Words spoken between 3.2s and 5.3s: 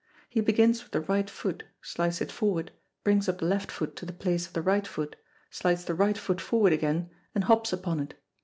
up the left foot to the place of the right foot,